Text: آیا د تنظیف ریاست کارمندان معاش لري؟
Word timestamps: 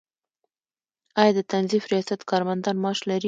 آیا 1.21 1.33
د 1.37 1.39
تنظیف 1.51 1.83
ریاست 1.91 2.19
کارمندان 2.29 2.75
معاش 2.83 2.99
لري؟ 3.07 3.19